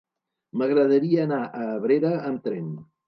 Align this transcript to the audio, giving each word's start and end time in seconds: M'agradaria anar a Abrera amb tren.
M'agradaria 0.61 1.27
anar 1.29 1.41
a 1.59 1.67
Abrera 1.77 2.11
amb 2.31 2.43
tren. 2.49 2.73